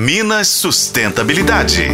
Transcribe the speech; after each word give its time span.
Minas 0.00 0.46
Sustentabilidade. 0.46 1.88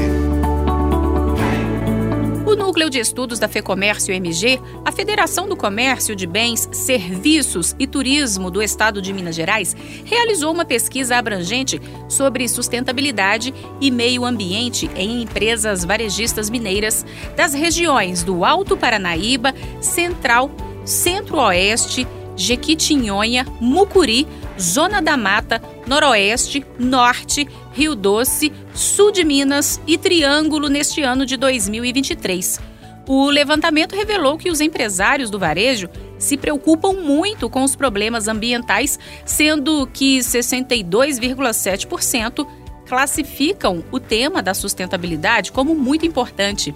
O 2.44 2.54
Núcleo 2.54 2.90
de 2.90 2.98
Estudos 2.98 3.38
da 3.38 3.48
FEComércio 3.48 4.12
MG, 4.12 4.60
a 4.84 4.92
Federação 4.92 5.48
do 5.48 5.56
Comércio 5.56 6.14
de 6.14 6.26
Bens, 6.26 6.68
Serviços 6.70 7.74
e 7.78 7.86
Turismo 7.86 8.50
do 8.50 8.62
Estado 8.62 9.00
de 9.00 9.10
Minas 9.10 9.34
Gerais, 9.34 9.74
realizou 10.04 10.52
uma 10.52 10.66
pesquisa 10.66 11.16
abrangente 11.16 11.80
sobre 12.06 12.46
sustentabilidade 12.46 13.54
e 13.80 13.90
meio 13.90 14.26
ambiente 14.26 14.90
em 14.94 15.22
empresas 15.22 15.82
varejistas 15.82 16.50
mineiras 16.50 17.06
das 17.34 17.54
regiões 17.54 18.22
do 18.22 18.44
Alto 18.44 18.76
Paranaíba, 18.76 19.54
Central, 19.80 20.50
Centro-Oeste, 20.84 22.06
Jequitinhonha, 22.36 23.46
Mucuri, 23.58 24.26
Zona 24.60 25.00
da 25.00 25.16
Mata, 25.16 25.62
Noroeste, 25.86 26.64
Norte, 26.78 27.46
Rio 27.72 27.94
Doce, 27.94 28.50
Sul 28.74 29.12
de 29.12 29.24
Minas 29.24 29.80
e 29.86 29.98
Triângulo 29.98 30.68
neste 30.68 31.02
ano 31.02 31.26
de 31.26 31.36
2023. 31.36 32.58
O 33.06 33.28
levantamento 33.28 33.94
revelou 33.94 34.38
que 34.38 34.50
os 34.50 34.62
empresários 34.62 35.28
do 35.28 35.38
varejo 35.38 35.90
se 36.18 36.38
preocupam 36.38 36.94
muito 36.94 37.50
com 37.50 37.62
os 37.62 37.76
problemas 37.76 38.28
ambientais, 38.28 38.98
sendo 39.26 39.86
que 39.92 40.20
62,7% 40.20 42.46
classificam 42.86 43.84
o 43.90 44.00
tema 44.00 44.42
da 44.42 44.54
sustentabilidade 44.54 45.52
como 45.52 45.74
muito 45.74 46.06
importante. 46.06 46.74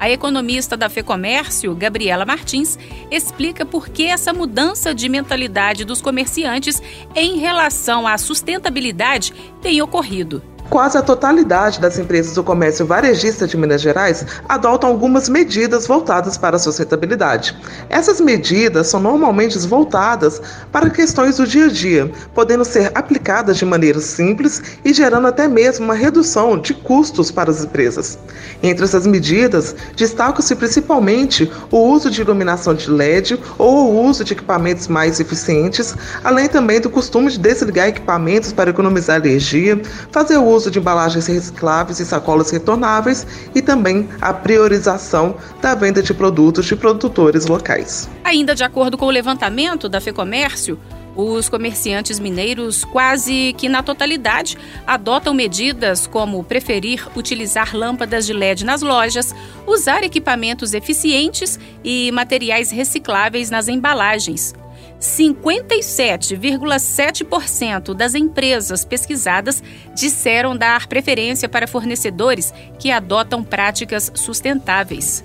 A 0.00 0.08
economista 0.08 0.78
da 0.78 0.88
FEComércio, 0.88 1.74
Gabriela 1.74 2.24
Martins, 2.24 2.78
explica 3.10 3.66
por 3.66 3.90
que 3.90 4.06
essa 4.06 4.32
mudança 4.32 4.94
de 4.94 5.10
mentalidade 5.10 5.84
dos 5.84 6.00
comerciantes 6.00 6.82
em 7.14 7.36
relação 7.36 8.06
à 8.06 8.16
sustentabilidade 8.16 9.34
tem 9.60 9.82
ocorrido. 9.82 10.42
Quase 10.70 10.96
a 10.96 11.02
totalidade 11.02 11.80
das 11.80 11.98
empresas 11.98 12.34
do 12.34 12.44
comércio 12.44 12.86
varejista 12.86 13.44
de 13.44 13.56
Minas 13.56 13.80
Gerais 13.80 14.24
adotam 14.48 14.88
algumas 14.88 15.28
medidas 15.28 15.84
voltadas 15.84 16.38
para 16.38 16.54
a 16.54 16.58
sustentabilidade. 16.60 17.58
Essas 17.88 18.20
medidas 18.20 18.86
são 18.86 19.00
normalmente 19.00 19.58
voltadas 19.66 20.40
para 20.70 20.88
questões 20.88 21.38
do 21.38 21.46
dia 21.46 21.64
a 21.64 21.68
dia, 21.68 22.12
podendo 22.32 22.64
ser 22.64 22.92
aplicadas 22.94 23.56
de 23.56 23.64
maneira 23.64 23.98
simples 23.98 24.62
e 24.84 24.92
gerando 24.92 25.26
até 25.26 25.48
mesmo 25.48 25.86
uma 25.86 25.94
redução 25.94 26.56
de 26.56 26.72
custos 26.72 27.32
para 27.32 27.50
as 27.50 27.64
empresas. 27.64 28.16
Entre 28.62 28.84
essas 28.84 29.08
medidas, 29.08 29.74
destacam-se 29.96 30.54
principalmente 30.54 31.50
o 31.72 31.78
uso 31.78 32.08
de 32.08 32.20
iluminação 32.20 32.74
de 32.74 32.88
LED 32.88 33.40
ou 33.58 33.90
o 33.90 34.04
uso 34.04 34.22
de 34.22 34.34
equipamentos 34.34 34.86
mais 34.86 35.18
eficientes, 35.18 35.96
além 36.22 36.48
também 36.48 36.80
do 36.80 36.88
costume 36.88 37.28
de 37.28 37.40
desligar 37.40 37.88
equipamentos 37.88 38.52
para 38.52 38.70
economizar 38.70 39.16
energia, 39.16 39.82
fazer 40.12 40.36
uso 40.36 40.59
uso 40.60 40.70
de 40.70 40.78
embalagens 40.78 41.26
recicláveis 41.26 41.98
e 42.00 42.04
sacolas 42.04 42.50
retornáveis 42.50 43.26
e 43.54 43.62
também 43.62 44.08
a 44.20 44.32
priorização 44.32 45.34
da 45.60 45.74
venda 45.74 46.02
de 46.02 46.12
produtos 46.12 46.66
de 46.66 46.76
produtores 46.76 47.46
locais. 47.46 48.08
Ainda 48.22 48.54
de 48.54 48.62
acordo 48.62 48.98
com 48.98 49.06
o 49.06 49.10
levantamento 49.10 49.88
da 49.88 50.00
FEComércio, 50.00 50.78
os 51.16 51.48
comerciantes 51.48 52.20
mineiros, 52.20 52.84
quase 52.84 53.54
que 53.56 53.68
na 53.68 53.82
totalidade, 53.82 54.56
adotam 54.86 55.34
medidas 55.34 56.06
como 56.06 56.44
preferir 56.44 57.08
utilizar 57.16 57.74
lâmpadas 57.74 58.26
de 58.26 58.32
LED 58.32 58.64
nas 58.64 58.82
lojas, 58.82 59.34
usar 59.66 60.04
equipamentos 60.04 60.72
eficientes 60.72 61.58
e 61.82 62.12
materiais 62.12 62.70
recicláveis 62.70 63.50
nas 63.50 63.66
embalagens. 63.66 64.54
57,7% 65.00 67.94
das 67.94 68.14
empresas 68.14 68.84
pesquisadas 68.84 69.62
disseram 69.94 70.54
dar 70.54 70.86
preferência 70.86 71.48
para 71.48 71.66
fornecedores 71.66 72.52
que 72.78 72.90
adotam 72.90 73.42
práticas 73.42 74.12
sustentáveis. 74.14 75.24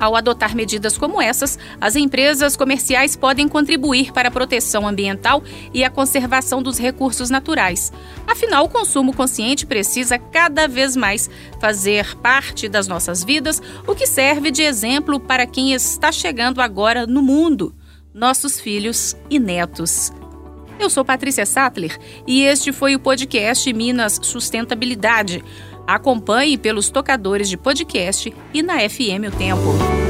Ao 0.00 0.16
adotar 0.16 0.56
medidas 0.56 0.98
como 0.98 1.22
essas, 1.22 1.56
as 1.80 1.94
empresas 1.94 2.56
comerciais 2.56 3.14
podem 3.14 3.46
contribuir 3.46 4.12
para 4.12 4.26
a 4.28 4.32
proteção 4.32 4.88
ambiental 4.88 5.44
e 5.72 5.84
a 5.84 5.90
conservação 5.90 6.60
dos 6.60 6.76
recursos 6.76 7.30
naturais. 7.30 7.92
Afinal, 8.26 8.64
o 8.64 8.68
consumo 8.68 9.14
consciente 9.14 9.64
precisa 9.64 10.18
cada 10.18 10.66
vez 10.66 10.96
mais 10.96 11.30
fazer 11.60 12.16
parte 12.16 12.68
das 12.68 12.88
nossas 12.88 13.22
vidas, 13.22 13.62
o 13.86 13.94
que 13.94 14.08
serve 14.08 14.50
de 14.50 14.62
exemplo 14.62 15.20
para 15.20 15.46
quem 15.46 15.72
está 15.72 16.10
chegando 16.10 16.60
agora 16.60 17.06
no 17.06 17.22
mundo 17.22 17.72
nossos 18.14 18.60
filhos 18.60 19.16
e 19.28 19.40
netos. 19.40 20.12
Eu 20.78 20.88
sou 20.88 21.04
Patrícia 21.04 21.44
Sattler 21.44 21.98
e 22.26 22.42
este 22.42 22.72
foi 22.72 22.94
o 22.94 23.00
podcast 23.00 23.70
Minas 23.72 24.20
Sustentabilidade. 24.22 25.44
Acompanhe 25.86 26.56
pelos 26.56 26.88
tocadores 26.88 27.48
de 27.48 27.56
podcast 27.56 28.32
e 28.52 28.62
na 28.62 28.78
FM 28.88 29.28
O 29.28 29.36
Tempo. 29.36 30.03